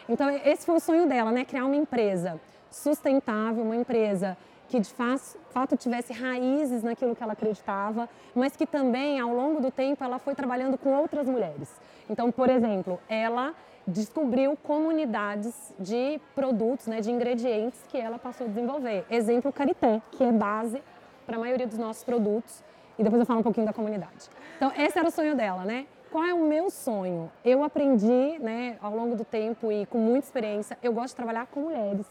[0.08, 1.44] Então, esse foi o sonho dela, né?
[1.44, 2.38] Criar uma empresa
[2.70, 4.36] sustentável, uma empresa
[4.70, 9.68] que de fato tivesse raízes naquilo que ela acreditava, mas que também, ao longo do
[9.68, 11.68] tempo, ela foi trabalhando com outras mulheres.
[12.08, 13.52] Então, por exemplo, ela
[13.84, 19.04] descobriu comunidades de produtos, né, de ingredientes que ela passou a desenvolver.
[19.10, 20.80] Exemplo, Carité, que é base
[21.26, 22.62] para a maioria dos nossos produtos.
[22.96, 24.30] E depois eu falo um pouquinho da comunidade.
[24.56, 25.86] Então, esse era o sonho dela, né?
[26.12, 27.30] Qual é o meu sonho?
[27.44, 31.46] Eu aprendi, né, ao longo do tempo e com muita experiência, eu gosto de trabalhar
[31.46, 32.06] com mulheres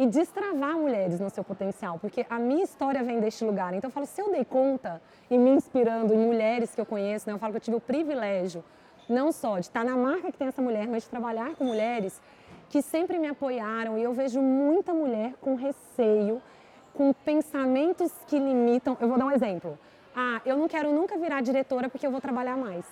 [0.00, 3.74] e destravar mulheres no seu potencial, porque a minha história vem deste lugar.
[3.74, 7.28] Então eu falo, se eu dei conta e me inspirando em mulheres que eu conheço,
[7.28, 8.64] né, eu falo que eu tive o privilégio
[9.06, 12.18] não só de estar na marca que tem essa mulher, mas de trabalhar com mulheres
[12.70, 16.40] que sempre me apoiaram e eu vejo muita mulher com receio,
[16.94, 18.96] com pensamentos que limitam.
[19.00, 19.78] Eu vou dar um exemplo.
[20.16, 22.86] Ah, eu não quero nunca virar diretora porque eu vou trabalhar mais.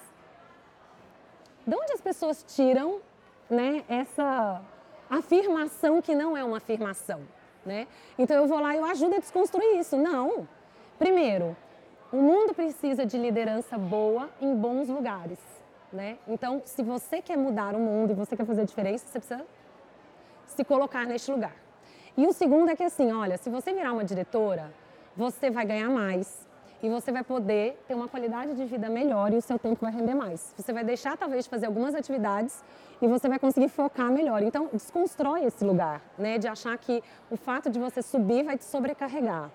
[1.66, 3.00] De onde as pessoas tiram
[3.48, 4.60] né, essa
[5.10, 7.20] afirmação que não é uma afirmação?
[7.64, 7.86] Né?
[8.18, 9.96] Então eu vou lá e eu ajudo a desconstruir isso.
[9.96, 10.48] Não.
[10.98, 11.56] Primeiro,
[12.12, 15.38] o mundo precisa de liderança boa em bons lugares.
[15.92, 16.18] Né?
[16.26, 19.46] Então, se você quer mudar o mundo e você quer fazer a diferença, você precisa
[20.46, 21.54] se colocar neste lugar.
[22.16, 24.72] E o segundo é que assim, olha, se você virar uma diretora,
[25.16, 26.47] você vai ganhar mais,
[26.82, 29.92] e você vai poder ter uma qualidade de vida melhor e o seu tempo vai
[29.92, 30.54] render mais.
[30.56, 32.62] Você vai deixar talvez de fazer algumas atividades
[33.00, 34.42] e você vai conseguir focar melhor.
[34.42, 38.64] Então, desconstrói esse lugar, né, de achar que o fato de você subir vai te
[38.64, 39.50] sobrecarregar.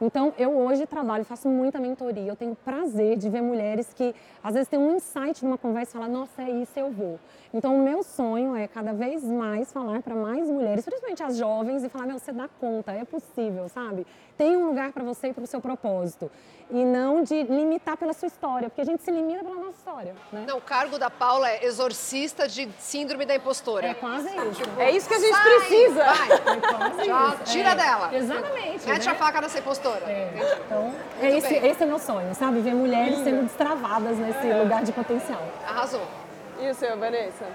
[0.00, 4.54] Então, eu hoje trabalho, faço muita mentoria, eu tenho prazer de ver mulheres que às
[4.54, 7.20] vezes têm um insight numa conversa e falam, nossa, é isso, eu vou.
[7.54, 11.84] Então, o meu sonho é cada vez mais falar para mais mulheres, principalmente as jovens,
[11.84, 14.06] e falar, meu, você dá conta, é possível, sabe?
[14.38, 16.30] Tem um lugar para você e para o seu propósito
[16.72, 20.14] e não de limitar pela sua história, porque a gente se limita pela nossa história.
[20.32, 20.44] Né?
[20.48, 23.88] Não, o cargo da Paula é exorcista de síndrome da impostora.
[23.88, 24.62] É quase isso.
[24.78, 26.04] É isso que a gente Sai, precisa.
[26.04, 26.32] Vai.
[26.32, 27.52] É quase Já isso.
[27.52, 27.74] tira é.
[27.74, 28.14] dela.
[28.14, 28.88] Exatamente.
[28.88, 29.12] Mete né?
[29.12, 30.10] a faca nessa impostora.
[30.10, 30.60] É.
[30.66, 32.60] Então, é esse, esse, é meu sonho, sabe?
[32.60, 34.62] Ver mulheres sendo destravadas nesse é.
[34.62, 35.42] lugar de potencial.
[35.66, 36.21] Arrasou.
[36.60, 37.46] E o seu, Vanessa?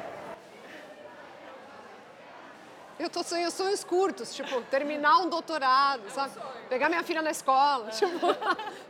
[2.99, 6.33] Eu tô sonhando sonhos curtos, tipo, terminar um doutorado, sabe?
[6.67, 8.27] Pegar minha filha na escola, tipo,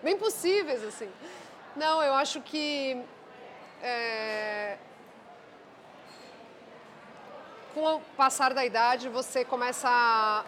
[0.02, 1.12] bem possíveis, assim.
[1.76, 3.04] Não, eu acho que
[3.82, 4.78] é...
[7.74, 10.44] com o passar da idade você começa a,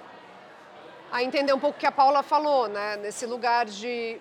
[1.11, 2.95] a entender um pouco o que a Paula falou, né?
[2.95, 4.19] Nesse lugar de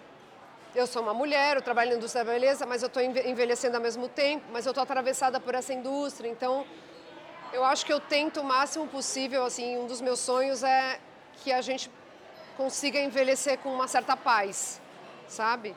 [0.74, 3.83] eu sou uma mulher, eu trabalho na indústria da beleza, mas eu estou envelhecendo ao
[3.83, 6.64] mesmo tempo, mas eu estou atravessada por essa indústria, então
[7.52, 11.00] eu acho que eu tento o máximo possível, assim, um dos meus sonhos é
[11.42, 11.90] que a gente
[12.57, 14.81] consiga envelhecer com uma certa paz,
[15.26, 15.74] sabe?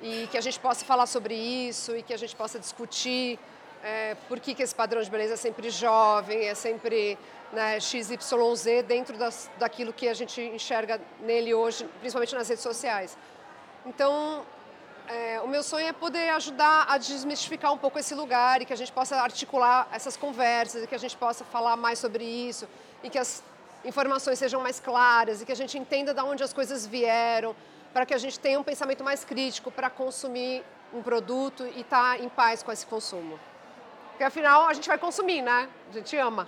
[0.00, 3.38] E que a gente possa falar sobre isso e que a gente possa discutir
[3.82, 7.18] é, por que, que esse padrão de beleza é sempre jovem, é sempre
[7.52, 13.16] né, XYZ dentro das, daquilo que a gente enxerga nele hoje, principalmente nas redes sociais.
[13.84, 14.44] Então,
[15.08, 18.72] é, o meu sonho é poder ajudar a desmistificar um pouco esse lugar e que
[18.72, 22.68] a gente possa articular essas conversas e que a gente possa falar mais sobre isso
[23.02, 23.42] e que as
[23.84, 27.54] informações sejam mais claras e que a gente entenda de onde as coisas vieram
[27.92, 30.64] para que a gente tenha um pensamento mais crítico para consumir
[30.94, 33.38] um produto e estar tá em paz com esse consumo.
[34.10, 35.68] Porque afinal a gente vai consumir, né?
[35.90, 36.46] A gente ama.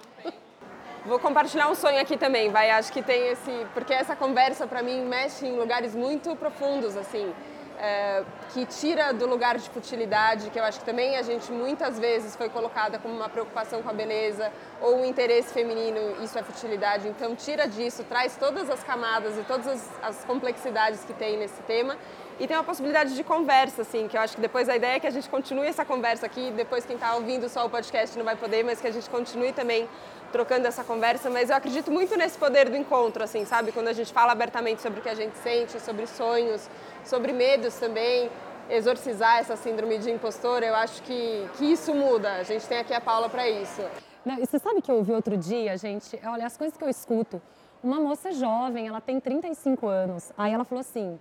[1.04, 2.70] Vou compartilhar um sonho aqui também, vai.
[2.70, 7.32] Acho que tem esse, porque essa conversa para mim mexe em lugares muito profundos, assim
[7.78, 11.98] é, que tira do lugar de futilidade, que eu acho que também a gente muitas
[11.98, 16.42] vezes foi colocada como uma preocupação com a beleza ou o interesse feminino, isso é
[16.42, 17.08] futilidade.
[17.08, 21.60] Então, tira disso, traz todas as camadas e todas as, as complexidades que tem nesse
[21.62, 21.96] tema
[22.38, 25.00] e tem uma possibilidade de conversa, assim, que eu acho que depois a ideia é
[25.00, 28.24] que a gente continue essa conversa aqui, depois quem está ouvindo só o podcast não
[28.24, 29.88] vai poder, mas que a gente continue também
[30.34, 33.70] trocando essa conversa, mas eu acredito muito nesse poder do encontro, assim, sabe?
[33.70, 36.68] Quando a gente fala abertamente sobre o que a gente sente, sobre sonhos,
[37.04, 38.28] sobre medos também,
[38.68, 42.32] exorcizar essa síndrome de impostora, eu acho que, que isso muda.
[42.32, 43.80] A gente tem aqui a Paula para isso.
[44.24, 46.18] Não, e você sabe que eu ouvi outro dia, gente?
[46.24, 47.40] Olha, as coisas que eu escuto.
[47.80, 50.32] Uma moça jovem, ela tem 35 anos.
[50.36, 51.16] Aí ela falou assim: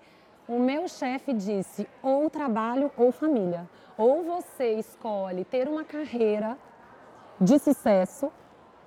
[0.47, 3.69] o meu chefe disse ou trabalho ou família.
[3.95, 6.57] Ou você escolhe ter uma carreira
[7.39, 8.31] de sucesso,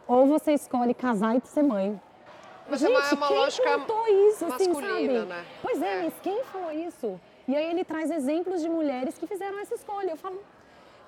[0.07, 2.01] ou você escolhe casar e ser mãe.
[2.69, 5.29] Mas Gente, é uma, é uma quem lógica contou isso, assim, masculina, sabe?
[5.29, 5.45] né?
[5.63, 7.21] Pois é, é, mas quem falou isso?
[7.47, 10.11] E aí ele traz exemplos de mulheres que fizeram essa escolha.
[10.11, 10.43] Eu falo,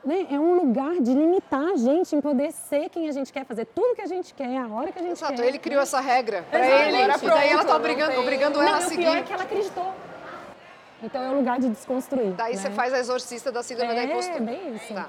[0.04, 3.44] né, é um lugar de limitar a gente em poder ser quem a gente quer,
[3.44, 5.46] fazer tudo que a gente quer, a hora que a gente Exato, quer.
[5.46, 8.20] ele criou essa regra para ele, e daí ela tá obrigando, tem...
[8.20, 9.00] obrigando ela não, a seguir.
[9.00, 9.92] o pior é que ela acreditou.
[11.02, 12.32] Então é um lugar de desconstruir.
[12.32, 12.60] Daí né?
[12.60, 14.38] você faz a exorcista da síndrome é, da impostura.
[14.38, 14.94] É, bem isso.
[14.94, 15.08] Tá.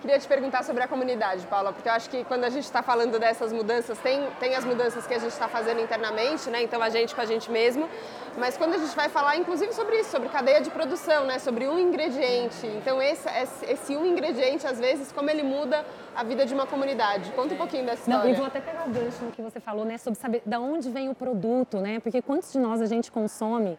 [0.00, 2.82] Queria te perguntar sobre a comunidade, Paula, porque eu acho que quando a gente está
[2.82, 6.62] falando dessas mudanças, tem, tem as mudanças que a gente está fazendo internamente, né?
[6.62, 7.88] Então a gente com a gente mesmo,
[8.36, 11.38] mas quando a gente vai falar, inclusive sobre isso, sobre cadeia de produção, né?
[11.38, 12.66] Sobre um ingrediente.
[12.66, 13.26] Então esse,
[13.68, 17.32] esse um ingrediente, às vezes, como ele muda a vida de uma comunidade.
[17.32, 18.24] Conta um pouquinho dessa história.
[18.24, 19.96] Não, e vou até pegar o gancho no que você falou, né?
[19.96, 22.00] Sobre saber de onde vem o produto, né?
[22.00, 23.78] Porque quantos de nós a gente consome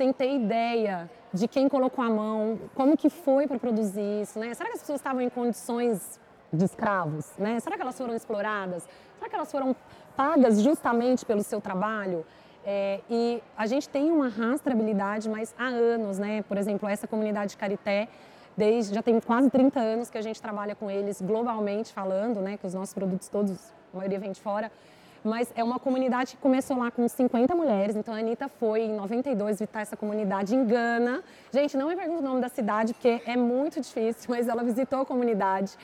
[0.00, 4.54] sem ter ideia de quem colocou a mão, como que foi para produzir isso, né?
[4.54, 6.18] Será que as pessoas estavam em condições
[6.50, 7.60] de escravos, né?
[7.60, 8.88] Será que elas foram exploradas?
[9.18, 9.76] Será que elas foram
[10.16, 12.24] pagas justamente pelo seu trabalho?
[12.64, 16.42] É, e a gente tem uma rastreabilidade, mas há anos, né?
[16.48, 18.08] Por exemplo, essa comunidade Carité,
[18.56, 22.56] desde já tem quase 30 anos que a gente trabalha com eles globalmente falando, né?
[22.56, 24.72] Que os nossos produtos todos, a maioria vem de fora.
[25.22, 28.96] Mas é uma comunidade que começou lá com 50 mulheres, então a Anitta foi em
[28.96, 31.22] 92 visitar essa comunidade em Gana.
[31.52, 35.00] Gente, não me pergunte o nome da cidade, porque é muito difícil, mas ela visitou
[35.00, 35.76] a comunidade.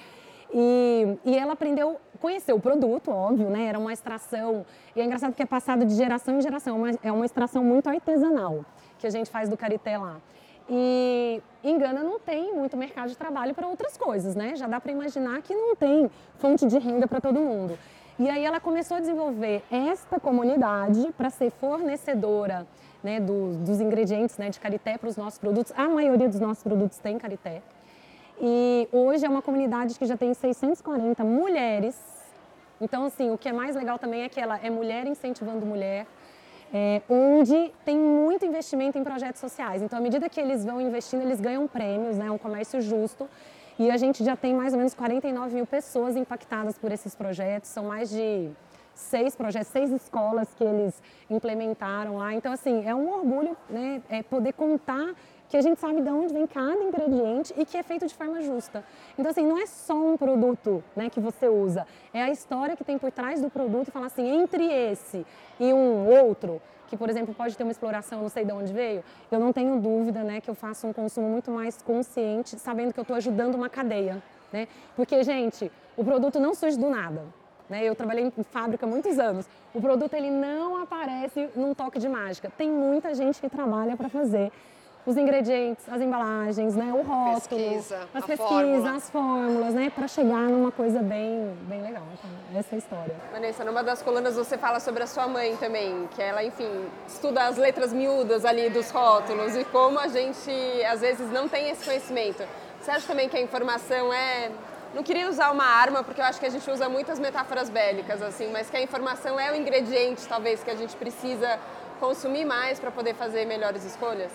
[0.55, 3.66] E, e ela aprendeu, conheceu o produto, óbvio, né?
[3.66, 7.12] Era uma extração, e é engraçado que é passado de geração em geração, mas é
[7.12, 8.64] uma extração muito artesanal
[8.99, 10.16] que a gente faz do carité lá.
[10.68, 14.57] E em Gana não tem muito mercado de trabalho para outras coisas, né?
[14.57, 17.79] Já dá para imaginar que não tem fonte de renda para todo mundo.
[18.19, 22.67] E aí ela começou a desenvolver esta comunidade para ser fornecedora
[23.03, 25.71] né, do, dos ingredientes né, de carité para os nossos produtos.
[25.77, 27.61] A maioria dos nossos produtos tem carité.
[28.41, 31.95] E hoje é uma comunidade que já tem 640 mulheres.
[32.81, 36.07] Então, assim, o que é mais legal também é que ela é mulher incentivando mulher,
[36.73, 39.83] é, onde tem muito investimento em projetos sociais.
[39.83, 42.31] Então, à medida que eles vão investindo, eles ganham prêmios, né?
[42.31, 43.29] Um comércio justo.
[43.79, 47.69] E a gente já tem mais ou menos 49 mil pessoas impactadas por esses projetos.
[47.69, 48.51] São mais de
[48.95, 52.33] seis projetos, seis escolas que eles implementaram lá.
[52.33, 55.15] Então, assim, é um orgulho né, é poder contar
[55.49, 58.43] que a gente sabe de onde vem cada ingrediente e que é feito de forma
[58.43, 58.85] justa.
[59.19, 62.85] Então, assim, não é só um produto né, que você usa, é a história que
[62.85, 65.25] tem por trás do produto e falar assim, entre esse
[65.59, 69.03] e um outro, que, por exemplo, pode ter uma exploração, não sei de onde veio,
[69.31, 73.01] eu não tenho dúvida né, que eu faço um consumo muito mais consciente, sabendo que
[73.01, 74.23] eu estou ajudando uma cadeia.
[74.53, 74.69] Né?
[74.95, 77.23] Porque, gente, o produto não surge do nada.
[77.69, 77.85] Né?
[77.85, 79.49] Eu trabalhei em fábrica muitos anos.
[79.75, 82.51] O produto ele não aparece num toque de mágica.
[82.57, 84.53] Tem muita gente que trabalha para fazer
[85.07, 88.90] os ingredientes, as embalagens, né, o rótulo, Pesquisa, as pesquisas, fórmula.
[88.90, 92.03] as fórmulas, né, para chegar numa coisa bem, bem legal.
[92.12, 93.14] Então, essa é a história.
[93.33, 96.69] Vanessa, numa das colunas você fala sobre a sua mãe também, que ela, enfim,
[97.07, 100.51] estuda as letras miúdas ali dos rótulos e como a gente
[100.90, 102.42] às vezes não tem esse conhecimento.
[102.81, 104.51] Você acha também que a informação é
[104.92, 108.23] não queria usar uma arma, porque eu acho que a gente usa muitas metáforas bélicas,
[108.23, 111.59] assim, mas que a informação é o ingrediente, talvez, que a gente precisa
[112.01, 114.33] consumir mais para poder fazer melhores escolhas?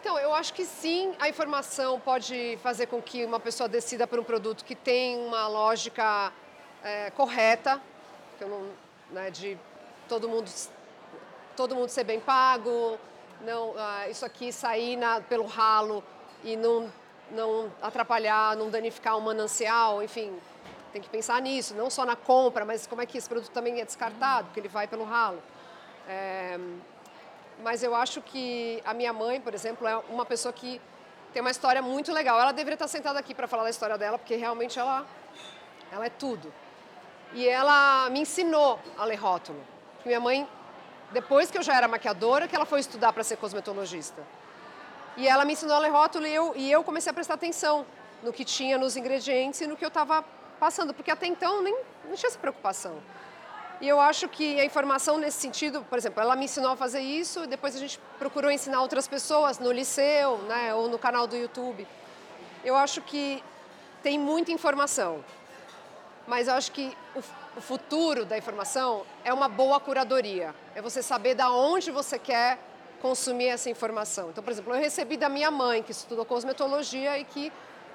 [0.00, 4.18] Então, eu acho que sim, a informação pode fazer com que uma pessoa decida por
[4.18, 6.32] um produto que tem uma lógica
[6.82, 7.78] é, correta,
[8.40, 8.70] não,
[9.10, 9.58] né, de
[10.08, 10.50] todo mundo,
[11.54, 12.98] todo mundo ser bem pago,
[13.42, 16.02] não, ah, isso aqui sair na, pelo ralo
[16.42, 16.90] e não,
[17.30, 20.34] não atrapalhar, não danificar o manancial, enfim,
[20.94, 23.82] tem que pensar nisso, não só na compra, mas como é que esse produto também
[23.82, 25.42] é descartado, porque ele vai pelo ralo.
[26.08, 26.58] É,
[27.62, 30.80] mas eu acho que a minha mãe, por exemplo, é uma pessoa que
[31.32, 32.40] tem uma história muito legal.
[32.40, 35.06] Ela deveria estar sentada aqui para falar da história dela, porque realmente ela,
[35.92, 36.52] ela é tudo.
[37.32, 39.60] E ela me ensinou a ler rótulo.
[40.04, 40.48] Minha mãe,
[41.12, 44.22] depois que eu já era maquiadora, que ela foi estudar para ser cosmetologista.
[45.16, 47.86] E ela me ensinou a ler rótulo e eu, e eu comecei a prestar atenção
[48.22, 50.24] no que tinha nos ingredientes e no que eu estava
[50.58, 53.00] passando, porque até então nem não tinha essa preocupação.
[53.80, 57.00] E eu acho que a informação nesse sentido, por exemplo, ela me ensinou a fazer
[57.00, 61.34] isso, depois a gente procurou ensinar outras pessoas no liceu, né, ou no canal do
[61.34, 61.86] YouTube.
[62.62, 63.42] Eu acho que
[64.02, 65.24] tem muita informação,
[66.26, 67.20] mas eu acho que o,
[67.56, 70.54] o futuro da informação é uma boa curadoria.
[70.74, 72.58] É você saber da onde você quer
[73.00, 74.28] consumir essa informação.
[74.28, 77.50] Então, por exemplo, eu recebi da minha mãe, que estudou cosmetologia e que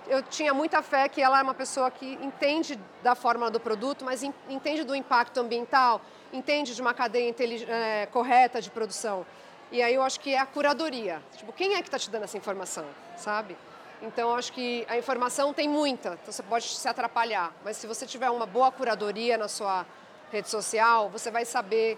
[0.08, 4.06] eu tinha muita fé que ela é uma pessoa que entende da fórmula do produto,
[4.06, 7.34] mas entende do impacto ambiental, entende de uma cadeia
[7.68, 9.26] é, correta de produção.
[9.72, 11.22] E aí eu acho que é a curadoria.
[11.36, 12.86] Tipo, quem é que está te dando essa informação,
[13.18, 13.58] sabe?
[14.02, 17.54] Então, eu acho que a informação tem muita, então você pode se atrapalhar.
[17.64, 19.86] Mas se você tiver uma boa curadoria na sua
[20.32, 21.98] rede social, você vai saber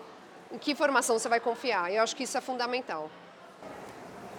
[0.51, 1.91] em que informação você vai confiar.
[1.91, 3.09] E eu acho que isso é fundamental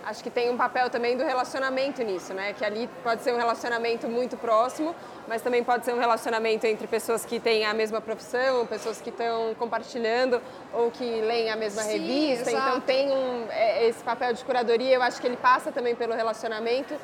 [0.05, 2.53] acho que tem um papel também do relacionamento nisso, né?
[2.53, 4.95] Que ali pode ser um relacionamento muito próximo,
[5.27, 9.11] mas também pode ser um relacionamento entre pessoas que têm a mesma profissão, pessoas que
[9.11, 10.41] estão compartilhando
[10.73, 12.51] ou que leem a mesma Sim, revista.
[12.51, 12.69] Então, exato.
[12.69, 16.15] Então tem um, é, esse papel de curadoria, eu acho que ele passa também pelo
[16.15, 16.95] relacionamento,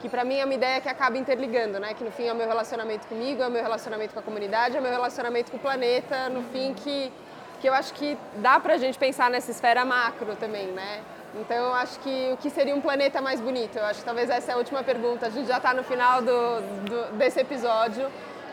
[0.00, 1.94] que para mim é uma ideia que acaba interligando, né?
[1.94, 4.76] Que no fim é o meu relacionamento comigo, é o meu relacionamento com a comunidade,
[4.76, 7.12] é o meu relacionamento com o planeta, no fim que
[7.64, 11.00] que eu acho que dá pra gente pensar nessa esfera macro também, né?
[11.40, 13.76] Então, eu acho que o que seria um planeta mais bonito?
[13.76, 15.26] Eu acho que talvez essa é a última pergunta.
[15.26, 18.06] A gente já está no final do, do, desse episódio,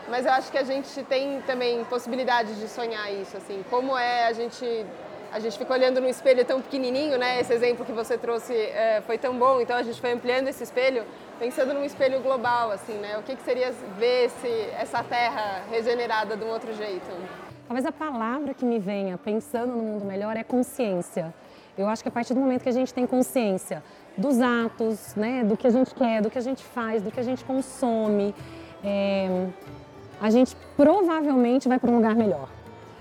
[0.08, 3.64] mas eu acho que a gente tem também possibilidade de sonhar isso, assim.
[3.70, 4.86] Como é a gente...
[5.32, 7.40] A gente fica olhando no espelho tão pequenininho, né?
[7.40, 10.62] Esse exemplo que você trouxe é, foi tão bom, então a gente foi ampliando esse
[10.62, 11.06] espelho,
[11.38, 13.16] pensando num espelho global, assim, né?
[13.16, 17.10] O que, que seria ver esse, essa terra regenerada de um outro jeito?
[17.66, 21.32] Talvez a palavra que me venha pensando no mundo melhor é consciência.
[21.76, 23.82] Eu acho que a partir do momento que a gente tem consciência
[24.16, 27.18] dos atos, né, do que a gente quer, do que a gente faz, do que
[27.18, 28.34] a gente consome,
[28.84, 29.46] é,
[30.20, 32.48] a gente provavelmente vai para um lugar melhor.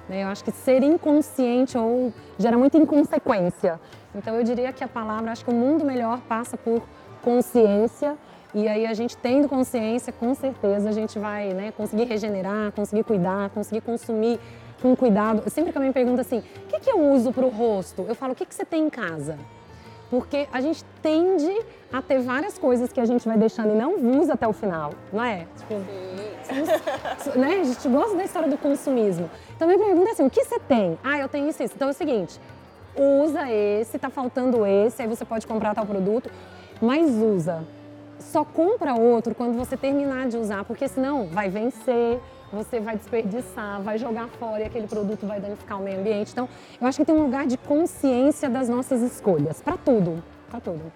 [0.07, 0.23] Né?
[0.23, 3.79] Eu acho que ser inconsciente ou gera muita inconsequência.
[4.15, 6.81] Então eu diria que a palavra, acho que o mundo melhor passa por
[7.21, 8.17] consciência
[8.53, 13.03] e aí a gente tendo consciência, com certeza a gente vai né, conseguir regenerar, conseguir
[13.03, 14.39] cuidar, conseguir consumir
[14.81, 15.49] com cuidado.
[15.49, 18.05] Sempre que alguém me pergunta assim, o que, que eu uso para o rosto?
[18.07, 19.37] Eu falo, o que, que você tem em casa?
[20.09, 23.95] Porque a gente tende a ter várias coisas que a gente vai deixando e não
[24.19, 25.47] usa até o final, não é?
[25.57, 25.75] Tipo,
[27.39, 27.61] né?
[27.61, 29.29] A gente gosta da história do consumismo.
[29.55, 30.97] Então me pergunta assim, o que você tem?
[31.01, 31.73] Ah, eu tenho isso, isso.
[31.75, 32.39] Então é o seguinte,
[32.95, 36.29] usa esse, tá faltando esse, aí você pode comprar tal produto,
[36.81, 37.63] mas usa.
[38.19, 42.19] Só compra outro quando você terminar de usar, porque senão vai vencer,
[42.51, 46.31] você vai desperdiçar, vai jogar fora e aquele produto vai danificar o meio ambiente.
[46.31, 46.47] Então,
[46.79, 50.91] eu acho que tem um lugar de consciência das nossas escolhas, para tudo, para tudo.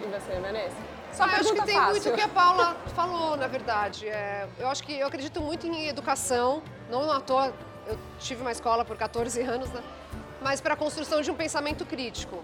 [0.00, 0.76] E você, Vanessa?
[1.12, 1.90] Só eu acho que tem fácil.
[1.90, 4.08] muito o que a Paula falou, na verdade.
[4.08, 7.52] É, eu acho que eu acredito muito em educação, não à toa.
[7.86, 9.82] Eu tive uma escola por 14 anos, né?
[10.42, 12.42] mas para a construção de um pensamento crítico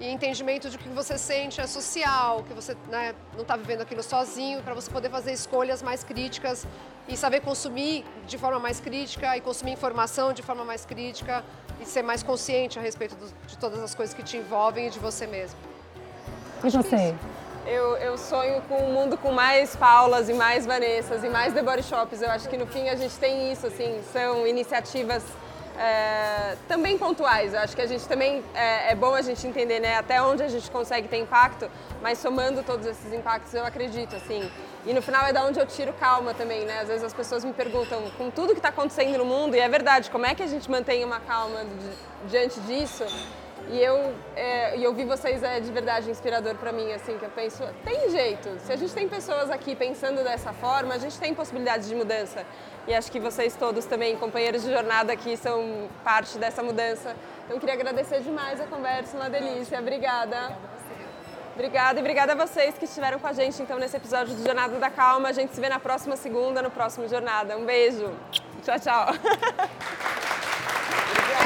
[0.00, 4.02] e entendimento de que você sente é social, que você né, não está vivendo aquilo
[4.02, 6.66] sozinho, para você poder fazer escolhas mais críticas
[7.06, 11.44] e saber consumir de forma mais crítica e consumir informação de forma mais crítica
[11.78, 14.90] e ser mais consciente a respeito do, de todas as coisas que te envolvem e
[14.90, 15.58] de você mesmo.
[16.64, 17.14] E você?
[17.66, 21.62] Eu, eu, sonho com um mundo com mais Paulas e mais Vanessas e mais The
[21.62, 22.22] Body Shops.
[22.22, 25.22] Eu acho que no fim a gente tem isso, assim, são iniciativas
[25.80, 27.54] é, também pontuais.
[27.54, 30.42] Eu acho que a gente também é, é, bom a gente entender né, até onde
[30.42, 31.70] a gente consegue ter impacto,
[32.02, 34.50] mas somando todos esses impactos eu acredito assim.
[34.84, 36.80] E no final é da onde eu tiro calma também, né?
[36.80, 39.68] Às vezes as pessoas me perguntam com tudo que está acontecendo no mundo e é
[39.68, 41.64] verdade, como é que a gente mantém uma calma
[42.26, 43.04] diante disso?
[43.70, 47.30] E eu, é, e ouvir vocês é de verdade inspirador para mim, assim, que eu
[47.30, 48.58] penso, tem jeito.
[48.66, 52.44] Se a gente tem pessoas aqui pensando dessa forma, a gente tem possibilidades de mudança.
[52.88, 57.14] E acho que vocês todos também, companheiros de jornada aqui, são parte dessa mudança.
[57.46, 59.78] Então, queria agradecer demais a conversa, uma delícia.
[59.78, 60.56] Obrigada.
[61.54, 64.78] Obrigada e obrigada a vocês que estiveram com a gente então nesse episódio do Jornada
[64.78, 65.28] da Calma.
[65.28, 67.56] A gente se vê na próxima segunda, no próximo Jornada.
[67.56, 68.10] Um beijo.
[68.64, 69.06] Tchau, tchau.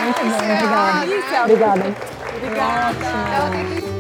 [0.03, 1.45] Muito bom, obrigada.
[1.45, 1.95] Obrigada.
[2.37, 3.94] Obrigada.